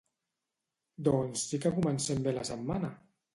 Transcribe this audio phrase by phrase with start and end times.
[1.07, 2.93] Doncs sí que comencem bé la setmana!